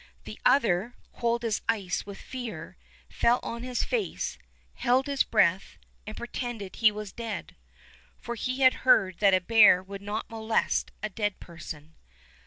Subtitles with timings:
[0.23, 2.75] The other, cold as ice with fear,
[3.07, 4.39] fell on his face,
[4.73, 5.77] held his breath,
[6.07, 7.55] and pretended he was dead,
[8.17, 11.93] for he had heard that a bear would not molest a dead person.